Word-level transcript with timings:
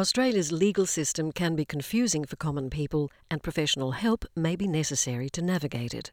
Australia's 0.00 0.50
legal 0.50 0.86
system 0.86 1.30
can 1.30 1.54
be 1.54 1.66
confusing 1.66 2.24
for 2.24 2.36
common 2.36 2.70
people, 2.70 3.10
and 3.30 3.42
professional 3.42 3.90
help 3.90 4.24
may 4.34 4.56
be 4.56 4.66
necessary 4.66 5.28
to 5.28 5.42
navigate 5.42 5.92
it. 5.92 6.10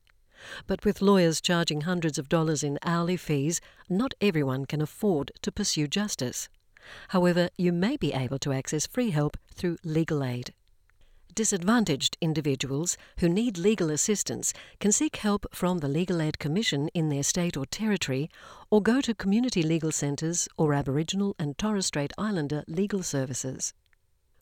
But 0.67 0.83
with 0.83 1.01
lawyers 1.01 1.39
charging 1.39 1.81
hundreds 1.81 2.17
of 2.17 2.27
dollars 2.27 2.63
in 2.63 2.79
hourly 2.83 3.15
fees, 3.15 3.61
not 3.87 4.13
everyone 4.19 4.65
can 4.65 4.81
afford 4.81 5.31
to 5.41 5.53
pursue 5.53 5.87
justice. 5.87 6.49
However, 7.09 7.47
you 7.57 7.71
may 7.71 7.95
be 7.95 8.11
able 8.11 8.39
to 8.39 8.51
access 8.51 8.85
free 8.85 9.11
help 9.11 9.37
through 9.55 9.77
legal 9.85 10.21
aid. 10.21 10.53
Disadvantaged 11.37 12.17
individuals 12.19 12.97
who 13.19 13.29
need 13.29 13.59
legal 13.59 13.91
assistance 13.91 14.55
can 14.79 14.91
seek 14.91 15.17
help 15.17 15.45
from 15.53 15.77
the 15.77 15.87
Legal 15.87 16.19
Aid 16.19 16.39
Commission 16.39 16.87
in 16.95 17.09
their 17.09 17.21
state 17.21 17.55
or 17.55 17.67
territory 17.67 18.27
or 18.71 18.81
go 18.81 19.01
to 19.01 19.13
community 19.13 19.61
legal 19.61 19.91
centres 19.91 20.47
or 20.57 20.73
Aboriginal 20.73 21.35
and 21.37 21.55
Torres 21.55 21.85
Strait 21.85 22.11
Islander 22.17 22.63
legal 22.67 23.03
services. 23.03 23.75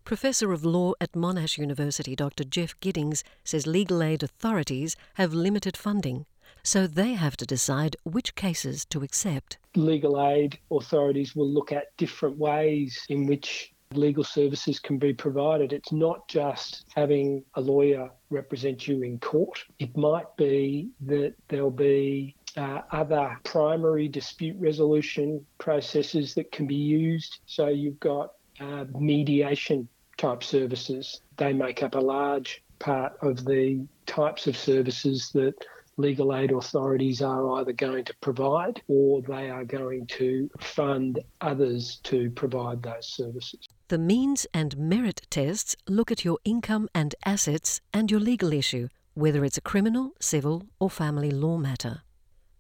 Professor 0.06 0.54
of 0.54 0.64
Law 0.64 0.94
at 1.02 1.12
Monash 1.12 1.58
University 1.58 2.16
Dr. 2.16 2.46
Jeff 2.46 2.80
Giddings 2.80 3.26
says 3.44 3.68
legal 3.68 4.02
aid 4.02 4.24
authorities 4.24 4.96
have 5.16 5.34
limited 5.34 5.76
funding, 5.76 6.26
so 6.64 6.88
they 6.88 7.12
have 7.12 7.36
to 7.36 7.46
decide 7.46 7.98
which 8.06 8.36
cases 8.36 8.86
to 8.86 9.04
accept. 9.04 9.58
Legal 9.76 10.26
aid 10.26 10.60
authorities 10.72 11.36
will 11.36 11.50
look 11.50 11.74
at 11.74 11.98
different 11.98 12.38
ways 12.38 13.06
in 13.10 13.28
which 13.28 13.74
legal 13.98 14.24
services 14.24 14.80
can 14.80 14.98
be 14.98 15.14
provided. 15.14 15.74
It's 15.74 15.92
not 15.92 16.28
just 16.28 16.86
having 16.96 17.44
a 17.56 17.62
lawyer 17.62 18.10
represent 18.30 18.88
you 18.88 19.04
in 19.04 19.20
court. 19.20 19.64
It 19.80 19.96
might 19.96 20.36
be 20.38 20.90
that 21.02 21.34
there'll 21.48 21.72
be 21.72 22.36
uh, 22.58 22.82
other 22.92 23.38
primary 23.44 24.08
dispute 24.08 24.56
resolution 24.60 25.46
processes 25.58 26.34
that 26.36 26.52
can 26.52 26.68
be 26.68 26.76
used. 26.76 27.40
So 27.46 27.68
you've 27.68 28.00
got 28.00 28.34
uh, 28.60 28.86
mediation 28.98 29.88
type 30.18 30.44
services. 30.44 31.22
They 31.38 31.54
make 31.54 31.84
up 31.84 31.96
a 31.96 32.00
large 32.00 32.64
part 32.80 33.14
of 33.22 33.46
the 33.46 33.86
types 34.06 34.48
of 34.48 34.56
services 34.58 35.32
that 35.34 35.54
legal 35.98 36.36
aid 36.36 36.52
authorities 36.52 37.22
are 37.22 37.60
either 37.60 37.72
going 37.74 38.04
to 38.06 38.14
provide 38.22 38.82
or 38.88 39.22
they 39.22 39.50
are 39.50 39.64
going 39.64 40.06
to 40.08 40.50
fund 40.60 41.20
others 41.42 42.00
to 42.04 42.30
provide 42.32 42.84
those 42.84 43.08
services. 43.08 43.68
The 43.88 44.00
means 44.00 44.48
and 44.52 44.76
merit 44.78 45.22
tests 45.30 45.76
look 45.88 46.12
at 46.12 46.26
your 46.26 46.40
income 46.44 46.90
and 46.96 47.14
assets 47.24 47.82
and 47.94 48.10
your 48.10 48.20
legal 48.20 48.52
issue, 48.52 48.88
whether 49.14 49.46
it's 49.46 49.60
a 49.60 49.62
criminal, 49.62 50.14
civil, 50.20 50.64
or 50.80 50.90
family 50.90 51.30
law 51.30 51.58
matter. 51.58 52.02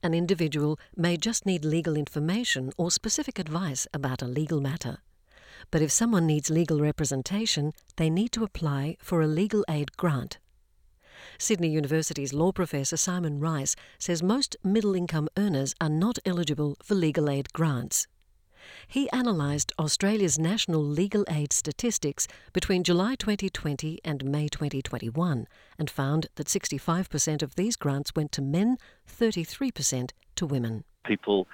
An 0.03 0.13
individual 0.13 0.77
may 0.95 1.17
just 1.17 1.43
need 1.43 1.65
legal 1.65 1.97
information 1.97 2.71
or 2.77 2.91
specific 2.91 3.39
advice 3.39 3.87
about 3.91 4.21
a 4.21 4.27
legal 4.27 4.61
matter. 4.61 4.99
But 5.71 5.81
if 5.81 5.91
someone 5.91 6.27
needs 6.27 6.51
legal 6.51 6.79
representation, 6.79 7.73
they 7.95 8.11
need 8.11 8.31
to 8.33 8.43
apply 8.43 8.97
for 9.01 9.23
a 9.23 9.27
legal 9.27 9.65
aid 9.67 9.97
grant. 9.97 10.37
Sydney 11.39 11.69
University's 11.69 12.33
law 12.33 12.51
professor 12.51 12.97
Simon 12.97 13.39
Rice 13.39 13.75
says 13.97 14.21
most 14.21 14.55
middle 14.63 14.93
income 14.93 15.27
earners 15.37 15.73
are 15.81 15.89
not 15.89 16.19
eligible 16.23 16.77
for 16.83 16.93
legal 16.93 17.31
aid 17.31 17.51
grants. 17.51 18.05
He 18.87 19.09
analysed 19.11 19.71
Australia's 19.79 20.39
national 20.39 20.83
legal 20.83 21.25
aid 21.29 21.53
statistics 21.53 22.27
between 22.53 22.83
July 22.83 23.15
2020 23.15 23.99
and 24.03 24.25
May 24.25 24.47
2021 24.47 25.47
and 25.77 25.89
found 25.89 26.27
that 26.35 26.47
65% 26.47 27.41
of 27.41 27.55
these 27.55 27.75
grants 27.75 28.13
went 28.15 28.31
to 28.33 28.41
men, 28.41 28.77
33% 29.07 30.11
to 30.35 30.45
women. 30.45 30.83
People 31.05 31.47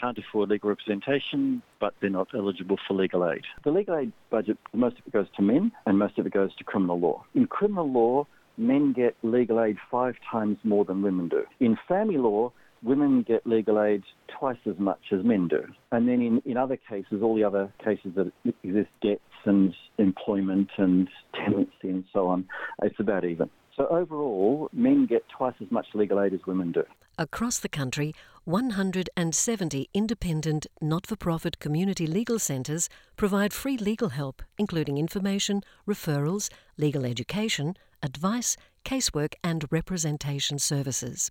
can't 0.00 0.18
afford 0.18 0.50
legal 0.50 0.68
representation, 0.68 1.62
but 1.80 1.94
they're 2.00 2.10
not 2.10 2.28
eligible 2.34 2.76
for 2.86 2.94
legal 2.94 3.28
aid. 3.28 3.42
The 3.64 3.70
legal 3.70 3.96
aid 3.96 4.12
budget, 4.30 4.58
most 4.72 4.98
of 4.98 5.06
it 5.06 5.12
goes 5.12 5.26
to 5.36 5.42
men 5.42 5.72
and 5.86 5.98
most 5.98 6.18
of 6.18 6.26
it 6.26 6.32
goes 6.32 6.54
to 6.56 6.64
criminal 6.64 6.98
law. 6.98 7.24
In 7.34 7.46
criminal 7.46 7.90
law, 7.90 8.26
men 8.56 8.92
get 8.92 9.16
legal 9.22 9.62
aid 9.62 9.76
five 9.90 10.14
times 10.30 10.58
more 10.64 10.84
than 10.84 11.02
women 11.02 11.28
do. 11.28 11.44
In 11.60 11.78
family 11.88 12.18
law, 12.18 12.52
women 12.82 13.22
get 13.26 13.46
legal 13.46 13.82
aid 13.82 14.02
twice 14.38 14.58
as 14.66 14.78
much 14.78 15.00
as 15.12 15.24
men 15.24 15.48
do. 15.48 15.64
And 15.92 16.08
then 16.08 16.20
in, 16.20 16.42
in 16.44 16.56
other 16.56 16.76
cases, 16.76 17.22
all 17.22 17.34
the 17.34 17.44
other 17.44 17.72
cases 17.84 18.12
that 18.16 18.32
exist, 18.62 18.90
debts 19.02 19.20
and 19.44 19.74
employment 19.98 20.68
and 20.76 21.08
tenancy 21.34 21.88
and 21.88 22.04
so 22.12 22.26
on, 22.26 22.46
it's 22.82 22.98
about 23.00 23.24
even. 23.24 23.50
So 23.76 23.86
overall, 23.88 24.70
men 24.72 25.06
get 25.06 25.24
twice 25.28 25.54
as 25.60 25.70
much 25.70 25.86
legal 25.94 26.20
aid 26.20 26.32
as 26.32 26.40
women 26.46 26.72
do. 26.72 26.82
Across 27.18 27.60
the 27.60 27.68
country, 27.68 28.14
170 28.44 29.88
independent, 29.92 30.66
not 30.80 31.06
for 31.06 31.16
profit 31.16 31.58
community 31.58 32.06
legal 32.06 32.38
centres 32.38 32.88
provide 33.16 33.52
free 33.52 33.76
legal 33.76 34.10
help, 34.10 34.42
including 34.56 34.98
information, 34.98 35.62
referrals, 35.86 36.48
legal 36.78 37.04
education, 37.04 37.74
advice, 38.02 38.56
casework, 38.84 39.34
and 39.42 39.64
representation 39.70 40.58
services. 40.58 41.30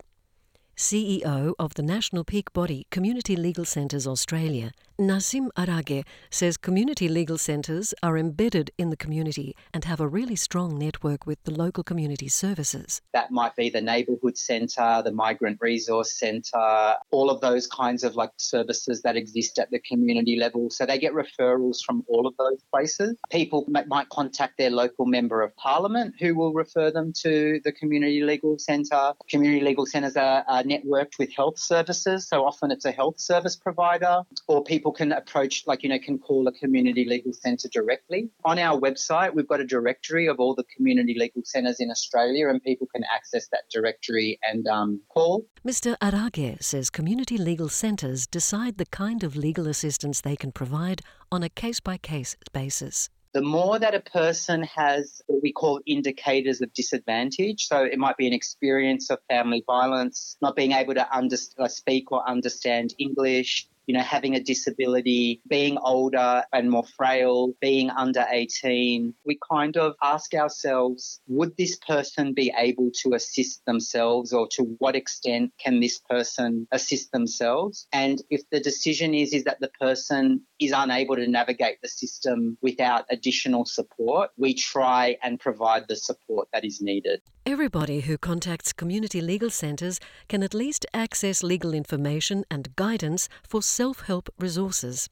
CEO 0.76 1.54
of 1.58 1.72
the 1.72 1.82
national 1.82 2.22
peak 2.22 2.52
body 2.52 2.86
Community 2.90 3.34
Legal 3.34 3.64
Centres 3.64 4.06
Australia, 4.06 4.72
Nassim 4.98 5.50
Arrage 5.58 6.06
says 6.30 6.56
community 6.56 7.06
legal 7.06 7.36
centres 7.36 7.92
are 8.02 8.16
embedded 8.16 8.70
in 8.78 8.88
the 8.88 8.96
community 8.96 9.54
and 9.74 9.84
have 9.84 10.00
a 10.00 10.08
really 10.08 10.36
strong 10.36 10.78
network 10.78 11.26
with 11.26 11.42
the 11.44 11.50
local 11.50 11.84
community 11.84 12.28
services. 12.28 13.02
That 13.12 13.30
might 13.30 13.54
be 13.56 13.68
the 13.68 13.82
neighbourhood 13.82 14.38
centre, 14.38 15.02
the 15.04 15.12
migrant 15.12 15.58
resource 15.60 16.18
centre, 16.18 16.94
all 17.10 17.28
of 17.28 17.42
those 17.42 17.66
kinds 17.66 18.04
of 18.04 18.16
like 18.16 18.30
services 18.38 19.02
that 19.02 19.16
exist 19.16 19.58
at 19.58 19.70
the 19.70 19.80
community 19.80 20.38
level. 20.38 20.70
So 20.70 20.86
they 20.86 20.98
get 20.98 21.12
referrals 21.12 21.84
from 21.84 22.02
all 22.08 22.26
of 22.26 22.34
those 22.38 22.62
places. 22.72 23.18
People 23.30 23.66
might 23.86 24.08
contact 24.08 24.56
their 24.56 24.70
local 24.70 25.04
member 25.04 25.42
of 25.42 25.54
parliament 25.56 26.14
who 26.18 26.34
will 26.34 26.54
refer 26.54 26.90
them 26.90 27.12
to 27.20 27.60
the 27.64 27.72
community 27.72 28.22
legal 28.22 28.58
centre. 28.58 29.12
Community 29.28 29.62
legal 29.62 29.84
centres 29.84 30.16
are, 30.16 30.42
are 30.48 30.62
networked 30.62 31.18
with 31.18 31.30
health 31.36 31.58
services, 31.58 32.26
so 32.26 32.46
often 32.46 32.70
it's 32.70 32.86
a 32.86 32.92
health 32.92 33.20
service 33.20 33.56
provider, 33.56 34.22
or 34.48 34.64
people 34.64 34.85
can 34.92 35.12
approach, 35.12 35.64
like, 35.66 35.82
you 35.82 35.88
know, 35.88 35.98
can 35.98 36.18
call 36.18 36.46
a 36.48 36.52
community 36.52 37.04
legal 37.04 37.32
centre 37.32 37.68
directly. 37.68 38.30
On 38.44 38.58
our 38.58 38.78
website, 38.80 39.34
we've 39.34 39.48
got 39.48 39.60
a 39.60 39.66
directory 39.66 40.26
of 40.26 40.38
all 40.38 40.54
the 40.54 40.64
community 40.76 41.16
legal 41.18 41.42
centres 41.44 41.80
in 41.80 41.90
Australia, 41.90 42.48
and 42.48 42.62
people 42.62 42.86
can 42.94 43.04
access 43.14 43.48
that 43.48 43.64
directory 43.70 44.38
and 44.42 44.66
um, 44.68 45.00
call. 45.08 45.46
Mr. 45.66 45.96
Arrage 45.98 46.62
says 46.62 46.90
community 46.90 47.38
legal 47.38 47.68
centres 47.68 48.26
decide 48.26 48.78
the 48.78 48.86
kind 48.86 49.22
of 49.22 49.36
legal 49.36 49.66
assistance 49.66 50.20
they 50.20 50.36
can 50.36 50.52
provide 50.52 51.02
on 51.30 51.42
a 51.42 51.48
case 51.48 51.80
by 51.80 51.96
case 51.96 52.36
basis 52.52 53.10
the 53.36 53.42
more 53.42 53.78
that 53.78 53.94
a 53.94 54.00
person 54.00 54.62
has 54.62 55.20
what 55.26 55.42
we 55.42 55.52
call 55.52 55.78
indicators 55.84 56.62
of 56.62 56.72
disadvantage, 56.72 57.66
so 57.66 57.82
it 57.82 57.98
might 57.98 58.16
be 58.16 58.26
an 58.26 58.32
experience 58.32 59.10
of 59.10 59.18
family 59.28 59.62
violence, 59.66 60.38
not 60.40 60.56
being 60.56 60.72
able 60.72 60.94
to 60.94 61.06
under, 61.14 61.36
uh, 61.58 61.68
speak 61.68 62.10
or 62.10 62.26
understand 62.26 62.94
English, 62.98 63.68
you 63.86 63.94
know, 63.94 64.02
having 64.02 64.34
a 64.34 64.40
disability, 64.40 65.40
being 65.48 65.78
older 65.78 66.42
and 66.52 66.70
more 66.70 66.84
frail, 66.96 67.52
being 67.60 67.90
under 67.90 68.24
18, 68.28 69.14
we 69.24 69.38
kind 69.50 69.76
of 69.76 69.94
ask 70.02 70.34
ourselves, 70.34 71.20
would 71.28 71.56
this 71.56 71.76
person 71.76 72.34
be 72.34 72.52
able 72.56 72.90
to 73.02 73.14
assist 73.14 73.64
themselves 73.64 74.32
or 74.32 74.48
to 74.48 74.62
what 74.78 74.96
extent 74.96 75.52
can 75.58 75.80
this 75.80 75.98
person 75.98 76.66
assist 76.72 77.12
themselves? 77.12 77.86
And 77.92 78.20
if 78.30 78.42
the 78.50 78.60
decision 78.60 79.14
is, 79.14 79.32
is 79.32 79.44
that 79.44 79.60
the 79.60 79.70
person 79.80 80.42
is 80.60 80.72
unable 80.74 81.16
to 81.16 81.26
navigate 81.26 81.80
the 81.82 81.88
system 81.88 82.58
without 82.62 83.04
additional 83.10 83.64
support, 83.64 84.30
we 84.36 84.54
try 84.54 85.16
and 85.22 85.38
provide 85.38 85.84
the 85.88 85.96
support 85.96 86.48
that 86.52 86.64
is 86.64 86.80
needed. 86.80 87.20
Everybody 87.44 88.00
who 88.00 88.18
contacts 88.18 88.72
community 88.72 89.20
legal 89.20 89.50
centres 89.50 90.00
can 90.28 90.42
at 90.42 90.52
least 90.52 90.84
access 90.92 91.44
legal 91.44 91.74
information 91.74 92.44
and 92.50 92.74
guidance 92.74 93.28
for 93.46 93.62
self 93.76 94.06
help 94.06 94.30
resources. 94.38 95.10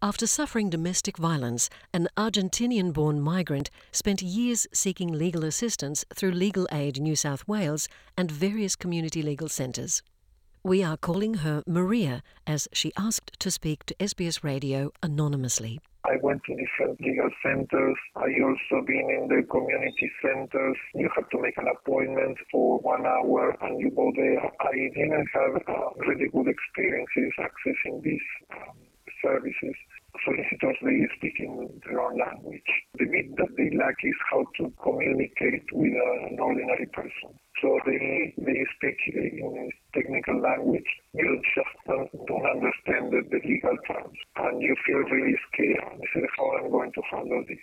After 0.00 0.26
suffering 0.26 0.70
domestic 0.70 1.18
violence, 1.18 1.68
an 1.92 2.08
Argentinian 2.16 2.90
born 2.90 3.20
migrant 3.20 3.68
spent 3.92 4.22
years 4.22 4.66
seeking 4.72 5.12
legal 5.12 5.44
assistance 5.44 6.02
through 6.14 6.32
Legal 6.32 6.66
Aid 6.72 7.02
New 7.02 7.14
South 7.14 7.46
Wales 7.46 7.88
and 8.16 8.30
various 8.30 8.76
community 8.76 9.20
legal 9.22 9.50
centres. 9.50 10.02
We 10.64 10.84
are 10.84 10.96
calling 10.96 11.42
her 11.42 11.64
Maria 11.66 12.22
as 12.46 12.68
she 12.72 12.92
asked 12.96 13.34
to 13.40 13.50
speak 13.50 13.82
to 13.86 13.96
SBS 13.96 14.44
Radio 14.44 14.92
anonymously. 15.02 15.80
I 16.04 16.18
went 16.22 16.44
to 16.44 16.54
different 16.54 17.00
legal 17.00 17.30
centers. 17.42 17.98
I 18.14 18.30
also 18.46 18.86
been 18.86 19.10
in 19.10 19.26
the 19.26 19.42
community 19.50 20.08
centers. 20.22 20.76
You 20.94 21.10
have 21.16 21.28
to 21.30 21.42
make 21.42 21.58
an 21.58 21.66
appointment 21.66 22.38
for 22.52 22.78
one 22.78 23.04
hour 23.04 23.56
and 23.62 23.80
you 23.80 23.90
go 23.90 24.12
there. 24.14 24.38
I 24.38 24.74
didn't 24.94 25.26
have 25.34 25.54
uh, 25.66 25.90
really 26.06 26.30
good 26.30 26.46
experiences 26.46 27.34
accessing 27.42 28.00
these 28.04 28.28
um, 28.54 28.78
services. 29.20 29.74
Solicitors, 30.24 30.76
they 30.82 31.08
speak 31.18 31.40
in 31.40 31.80
their 31.86 32.00
own 32.00 32.18
language. 32.18 32.70
The 32.98 33.06
bit 33.06 33.34
that 33.34 33.50
they 33.56 33.76
lack 33.76 33.98
is 34.04 34.14
how 34.30 34.46
to 34.58 34.72
communicate 34.80 35.66
with 35.72 35.90
an 36.30 36.38
ordinary 36.38 36.86
person. 36.86 37.34
So 37.60 37.78
they 37.86 38.34
they 38.38 38.66
speak 38.76 38.98
uh, 39.14 39.20
in 39.20 39.70
technical 39.94 40.40
language. 40.40 40.88
You 41.14 41.40
just 41.54 41.76
don't, 41.86 42.10
don't 42.26 42.46
understand 42.46 43.12
the, 43.12 43.22
the 43.30 43.40
legal 43.46 43.76
terms, 43.86 44.18
and 44.36 44.62
you 44.62 44.74
feel 44.86 44.98
really 44.98 45.36
scared. 45.52 46.00
You 46.00 46.08
say, 46.14 46.26
"How 46.36 46.58
am 46.58 46.66
I 46.66 46.68
going 46.70 46.92
to 46.92 47.02
handle 47.10 47.44
this?" 47.48 47.58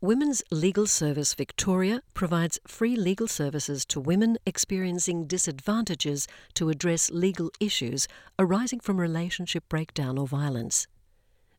Women's 0.00 0.42
Legal 0.50 0.86
Service 0.86 1.32
Victoria 1.32 2.02
provides 2.12 2.60
free 2.66 2.94
legal 2.94 3.26
services 3.26 3.86
to 3.86 3.98
women 3.98 4.36
experiencing 4.44 5.26
disadvantages 5.26 6.28
to 6.52 6.68
address 6.68 7.10
legal 7.10 7.50
issues 7.58 8.06
arising 8.38 8.80
from 8.80 9.00
relationship 9.00 9.66
breakdown 9.70 10.18
or 10.18 10.26
violence. 10.26 10.86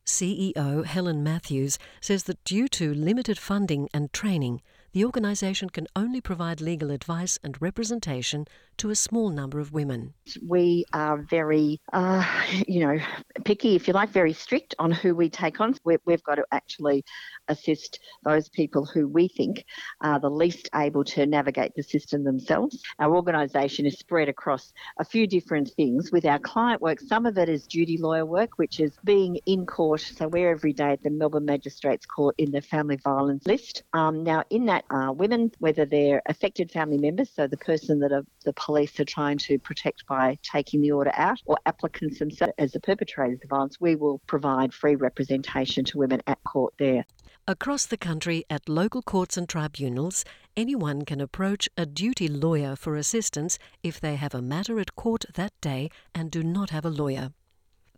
CEO 0.06 0.84
Helen 0.84 1.24
Matthews 1.24 1.76
says 2.00 2.24
that 2.24 2.44
due 2.44 2.68
to 2.68 2.94
limited 2.94 3.36
funding 3.36 3.88
and 3.92 4.12
training, 4.12 4.62
the 4.96 5.04
organisation 5.04 5.68
can 5.68 5.86
only 5.94 6.22
provide 6.22 6.58
legal 6.62 6.90
advice 6.90 7.38
and 7.44 7.60
representation 7.60 8.46
to 8.78 8.88
a 8.88 8.94
small 8.94 9.28
number 9.28 9.60
of 9.60 9.70
women. 9.70 10.14
We 10.42 10.86
are 10.94 11.18
very, 11.18 11.82
uh, 11.92 12.24
you 12.66 12.80
know, 12.80 12.98
picky, 13.44 13.76
if 13.76 13.86
you 13.86 13.92
like, 13.92 14.08
very 14.08 14.32
strict 14.32 14.74
on 14.78 14.90
who 14.90 15.14
we 15.14 15.28
take 15.28 15.60
on. 15.60 15.74
we 15.84 15.98
have 16.08 16.22
got 16.22 16.36
to 16.36 16.46
actually 16.50 17.04
assist 17.48 18.00
those 18.24 18.48
people 18.48 18.84
who 18.84 19.06
we 19.08 19.28
think 19.28 19.64
are 20.00 20.18
the 20.18 20.30
least 20.30 20.68
able 20.74 21.04
to 21.04 21.26
navigate 21.26 21.74
the 21.74 21.82
system 21.82 22.24
themselves. 22.24 22.82
Our 22.98 23.14
organisation 23.14 23.86
is 23.86 23.98
spread 23.98 24.28
across 24.28 24.72
a 24.98 25.04
few 25.04 25.26
different 25.26 25.70
things 25.70 26.10
with 26.12 26.24
our 26.24 26.38
client 26.38 26.82
work. 26.82 27.00
Some 27.00 27.26
of 27.26 27.38
it 27.38 27.48
is 27.48 27.66
duty 27.66 27.98
lawyer 27.98 28.26
work, 28.26 28.58
which 28.58 28.80
is 28.80 28.92
being 29.04 29.38
in 29.46 29.66
court. 29.66 30.00
So 30.00 30.28
we're 30.28 30.50
every 30.50 30.72
day 30.72 30.92
at 30.92 31.02
the 31.02 31.10
Melbourne 31.10 31.44
Magistrates 31.44 32.06
Court 32.06 32.34
in 32.38 32.50
the 32.50 32.60
family 32.60 32.96
violence 32.96 33.46
list. 33.46 33.82
Um, 33.92 34.22
now, 34.22 34.44
in 34.50 34.66
that 34.66 34.84
uh, 34.90 35.12
women, 35.12 35.52
whether 35.58 35.84
they're 35.84 36.22
affected 36.26 36.70
family 36.70 36.98
members, 36.98 37.30
so 37.34 37.46
the 37.46 37.56
person 37.56 37.98
that 38.00 38.12
are, 38.12 38.24
the 38.44 38.52
police 38.54 38.98
are 39.00 39.04
trying 39.04 39.38
to 39.38 39.58
protect 39.58 40.06
by 40.06 40.38
taking 40.42 40.80
the 40.80 40.92
order 40.92 41.12
out, 41.14 41.40
or 41.46 41.56
applicants 41.66 42.18
themselves 42.18 42.54
as 42.58 42.72
the 42.72 42.80
perpetrators 42.80 43.40
of 43.42 43.50
violence, 43.50 43.80
we 43.80 43.96
will 43.96 44.18
provide 44.26 44.72
free 44.72 44.96
representation 44.96 45.84
to 45.84 45.98
women 45.98 46.22
at 46.26 46.42
court 46.44 46.74
there. 46.78 47.04
Across 47.48 47.86
the 47.86 47.96
country, 47.96 48.44
at 48.50 48.68
local 48.68 49.02
courts 49.02 49.36
and 49.36 49.48
tribunals, 49.48 50.24
anyone 50.56 51.04
can 51.04 51.20
approach 51.20 51.68
a 51.76 51.86
duty 51.86 52.26
lawyer 52.26 52.74
for 52.74 52.96
assistance 52.96 53.56
if 53.84 54.00
they 54.00 54.16
have 54.16 54.34
a 54.34 54.42
matter 54.42 54.80
at 54.80 54.96
court 54.96 55.24
that 55.34 55.52
day 55.60 55.88
and 56.12 56.28
do 56.28 56.42
not 56.42 56.70
have 56.70 56.84
a 56.84 56.90
lawyer. 56.90 57.32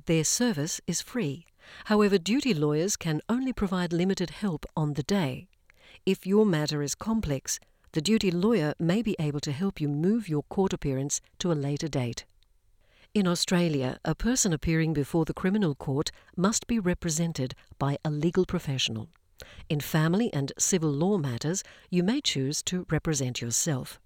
Their 0.05 0.25
service 0.25 0.83
is 0.87 1.01
free. 1.01 1.47
However, 1.87 2.19
duty 2.19 2.53
lawyers 2.53 2.95
can 2.95 3.23
only 3.27 3.55
provide 3.55 3.91
limited 3.91 4.29
help 4.29 4.67
on 4.77 4.93
the 4.93 5.03
day. 5.03 5.49
If 6.05 6.27
your 6.27 6.45
matter 6.45 6.83
is 6.83 6.95
complex, 6.95 7.59
the 7.93 8.03
duty 8.03 8.31
lawyer 8.31 8.75
may 8.79 9.01
be 9.01 9.17
able 9.19 9.41
to 9.41 9.53
help 9.53 9.81
you 9.81 9.89
move 9.89 10.29
your 10.29 10.43
court 10.51 10.75
appearance 10.75 11.23
to 11.39 11.51
a 11.51 11.55
later 11.55 11.89
date. 11.89 12.27
In 13.15 13.27
Australia, 13.27 13.99
a 14.05 14.15
person 14.15 14.53
appearing 14.53 14.93
before 14.93 15.25
the 15.25 15.33
criminal 15.33 15.75
court 15.75 16.11
must 16.37 16.67
be 16.67 16.79
represented 16.79 17.55
by 17.79 17.97
a 18.05 18.11
legal 18.11 18.45
professional. 18.45 19.09
In 19.69 19.81
family 19.81 20.33
and 20.33 20.53
civil 20.59 20.91
law 20.91 21.19
matters, 21.19 21.63
you 21.91 22.03
may 22.03 22.21
choose 22.21 22.63
to 22.65 22.87
represent 22.91 23.41
yourself. 23.41 24.01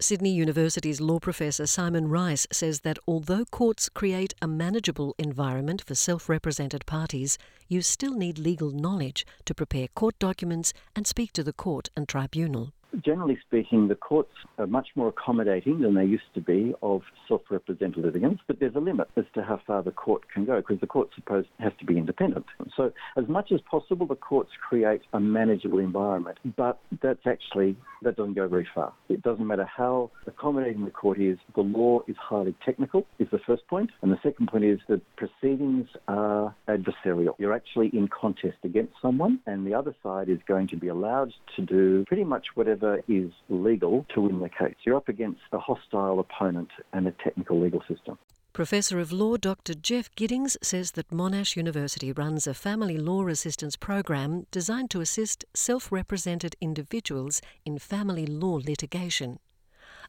Sydney 0.00 0.32
University's 0.32 1.00
law 1.00 1.18
professor 1.18 1.66
Simon 1.66 2.06
Rice 2.06 2.46
says 2.52 2.82
that 2.82 3.00
although 3.08 3.44
courts 3.44 3.88
create 3.88 4.32
a 4.40 4.46
manageable 4.46 5.16
environment 5.18 5.82
for 5.84 5.96
self 5.96 6.28
represented 6.28 6.86
parties, 6.86 7.36
you 7.66 7.82
still 7.82 8.14
need 8.14 8.38
legal 8.38 8.70
knowledge 8.70 9.26
to 9.44 9.54
prepare 9.54 9.88
court 9.88 10.16
documents 10.20 10.72
and 10.94 11.04
speak 11.04 11.32
to 11.32 11.42
the 11.42 11.52
court 11.52 11.88
and 11.96 12.08
tribunal. 12.08 12.72
Generally 13.04 13.38
speaking, 13.46 13.88
the 13.88 13.94
courts 13.94 14.32
are 14.58 14.66
much 14.66 14.88
more 14.94 15.08
accommodating 15.08 15.80
than 15.80 15.94
they 15.94 16.04
used 16.04 16.32
to 16.34 16.40
be 16.40 16.74
of 16.82 17.02
self-represented 17.28 18.02
litigants, 18.02 18.42
but 18.46 18.60
there's 18.60 18.74
a 18.74 18.80
limit 18.80 19.08
as 19.16 19.24
to 19.34 19.42
how 19.42 19.60
far 19.66 19.82
the 19.82 19.90
court 19.90 20.22
can 20.32 20.46
go 20.46 20.56
because 20.56 20.80
the 20.80 20.86
court 20.86 21.10
supposed 21.14 21.48
has 21.58 21.72
to 21.78 21.84
be 21.84 21.98
independent. 21.98 22.46
So 22.76 22.92
as 23.16 23.28
much 23.28 23.52
as 23.52 23.60
possible, 23.70 24.06
the 24.06 24.14
courts 24.14 24.50
create 24.66 25.02
a 25.12 25.20
manageable 25.20 25.80
environment, 25.80 26.38
but 26.56 26.80
that's 27.02 27.26
actually, 27.26 27.76
that 28.02 28.16
doesn't 28.16 28.34
go 28.34 28.48
very 28.48 28.66
far. 28.74 28.94
It 29.10 29.22
doesn't 29.22 29.46
matter 29.46 29.66
how 29.66 30.10
accommodating 30.26 30.86
the 30.86 30.90
court 30.90 31.20
is, 31.20 31.36
the 31.54 31.60
law 31.60 32.00
is 32.08 32.16
highly 32.16 32.54
technical, 32.64 33.06
is 33.18 33.28
the 33.30 33.38
first 33.40 33.66
point. 33.66 33.90
And 34.00 34.10
the 34.10 34.18
second 34.22 34.48
point 34.48 34.64
is 34.64 34.78
that 34.88 35.02
proceedings 35.16 35.88
are 36.08 36.54
adversarial. 36.68 37.34
You're 37.38 37.54
actually 37.54 37.88
in 37.88 38.08
contest 38.08 38.56
against 38.64 38.94
someone, 39.02 39.40
and 39.46 39.66
the 39.66 39.74
other 39.74 39.94
side 40.02 40.30
is 40.30 40.38
going 40.46 40.68
to 40.68 40.76
be 40.76 40.88
allowed 40.88 41.34
to 41.56 41.62
do 41.62 42.04
pretty 42.06 42.24
much 42.24 42.46
whatever 42.54 42.77
whatever 42.80 43.02
is 43.08 43.30
legal 43.48 44.06
to 44.14 44.22
win 44.22 44.40
the 44.40 44.48
case. 44.48 44.74
You're 44.84 44.96
up 44.96 45.08
against 45.08 45.40
a 45.52 45.58
hostile 45.58 46.20
opponent 46.20 46.68
and 46.92 47.06
a 47.06 47.12
technical 47.12 47.60
legal 47.60 47.82
system. 47.88 48.18
Professor 48.52 48.98
of 48.98 49.12
Law 49.12 49.36
Dr. 49.36 49.74
Jeff 49.74 50.12
Giddings 50.16 50.56
says 50.62 50.92
that 50.92 51.10
Monash 51.10 51.54
University 51.54 52.12
runs 52.12 52.46
a 52.46 52.54
family 52.54 52.96
law 52.96 53.26
assistance 53.28 53.76
program 53.76 54.46
designed 54.50 54.90
to 54.90 55.00
assist 55.00 55.44
self 55.54 55.92
represented 55.92 56.56
individuals 56.60 57.40
in 57.64 57.78
family 57.78 58.26
law 58.26 58.54
litigation. 58.64 59.38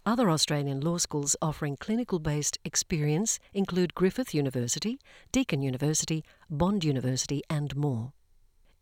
Other 0.06 0.30
Australian 0.30 0.80
law 0.80 0.98
schools 0.98 1.36
offering 1.42 1.77
clinical 1.77 2.19
based 2.19 2.57
experience 2.63 3.39
include 3.54 3.94
Griffith 3.94 4.33
University, 4.33 5.00
Deakin 5.31 5.62
University, 5.62 6.24
Bond 6.50 6.83
University, 6.83 7.44
and 7.50 7.75
more. 7.75 8.13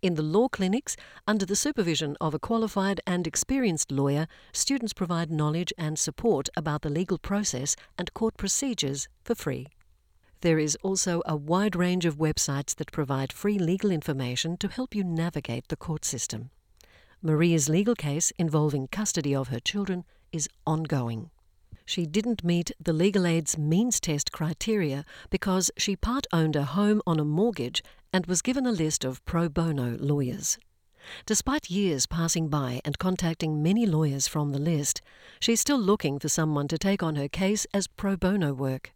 In 0.04 0.14
the 0.14 0.22
law 0.22 0.48
clinics, 0.48 0.96
under 1.28 1.44
the 1.44 1.56
supervision 1.56 2.16
of 2.22 2.36
a 2.36 2.40
qualified 2.40 3.02
and 3.08 3.26
experienced 3.26 3.92
lawyer, 3.92 4.28
students 4.54 4.94
provide 4.94 5.32
knowledge 5.32 5.74
and 5.76 5.98
support 5.98 6.50
about 6.56 6.84
the 6.84 6.90
legal 6.90 7.18
process 7.18 7.76
and 7.98 8.14
court 8.14 8.38
procedures 8.38 9.08
for 9.24 9.34
free. 9.34 9.68
There 10.42 10.60
is 10.60 10.78
also 10.84 11.24
a 11.26 11.36
wide 11.36 11.76
range 11.76 12.06
of 12.06 12.18
websites 12.18 12.76
that 12.76 12.92
provide 12.92 13.34
free 13.34 13.58
legal 13.58 13.90
information 13.90 14.56
to 14.58 14.68
help 14.68 14.94
you 14.94 15.04
navigate 15.04 15.68
the 15.68 15.76
court 15.76 16.06
system. 16.06 16.52
Maria's 17.24 17.68
legal 17.68 17.96
case 17.96 18.32
involving 18.38 18.88
custody 18.88 19.34
of 19.34 19.48
her 19.48 19.60
children 19.60 20.06
is 20.32 20.48
ongoing. 20.68 21.32
She 21.88 22.06
didn't 22.06 22.44
meet 22.44 22.74
the 22.84 22.92
legal 22.92 23.26
aid's 23.26 23.58
means 23.58 24.02
test 24.02 24.34
criteria 24.34 25.06
because 25.30 25.72
she 25.78 25.96
part 25.96 26.28
owned 26.34 26.58
a 26.58 26.66
home 26.66 27.02
on 27.08 27.18
a 27.18 27.24
mortgage 27.24 27.82
and 28.12 28.26
was 28.26 28.42
given 28.42 28.66
a 28.66 28.74
list 28.74 29.06
of 29.06 29.24
pro 29.24 29.48
bono 29.48 29.96
lawyers. 29.98 30.58
Despite 31.26 31.70
years 31.70 32.06
passing 32.06 32.50
by 32.50 32.82
and 32.84 33.00
contacting 33.00 33.64
many 33.64 33.86
lawyers 33.86 34.28
from 34.28 34.52
the 34.52 34.60
list, 34.60 35.02
she's 35.40 35.62
still 35.62 35.80
looking 35.80 36.20
for 36.20 36.28
someone 36.28 36.68
to 36.68 36.78
take 36.78 37.02
on 37.02 37.16
her 37.16 37.30
case 37.30 37.66
as 37.74 37.88
pro 37.88 38.18
bono 38.18 38.54
work. 38.54 38.92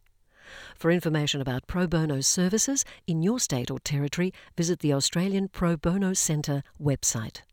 For 0.75 0.91
information 0.91 1.39
about 1.39 1.67
pro 1.67 1.87
bono 1.87 2.19
services 2.19 2.83
in 3.07 3.23
your 3.23 3.39
state 3.39 3.71
or 3.71 3.79
territory, 3.79 4.33
visit 4.57 4.79
the 4.79 4.91
Australian 4.91 5.47
Pro 5.47 5.77
Bono 5.77 6.11
Centre 6.11 6.61
website. 6.77 7.43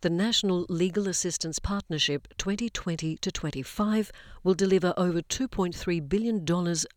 The 0.00 0.10
National 0.10 0.64
Legal 0.68 1.08
Assistance 1.08 1.58
Partnership 1.58 2.28
2020 2.38 3.16
to 3.16 3.32
25 3.32 4.12
will 4.44 4.54
deliver 4.54 4.94
over 4.96 5.22
$2.3 5.22 6.08
billion 6.08 6.46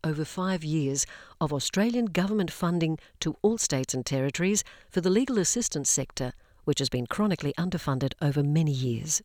over 0.04 0.24
five 0.24 0.62
years 0.62 1.04
of 1.40 1.52
Australian 1.52 2.06
government 2.06 2.52
funding 2.52 3.00
to 3.18 3.36
all 3.42 3.58
states 3.58 3.92
and 3.92 4.06
territories 4.06 4.62
for 4.88 5.00
the 5.00 5.10
legal 5.10 5.38
assistance 5.38 5.90
sector, 5.90 6.32
which 6.62 6.78
has 6.78 6.88
been 6.88 7.08
chronically 7.08 7.52
underfunded 7.58 8.12
over 8.22 8.40
many 8.40 8.70
years. 8.70 9.20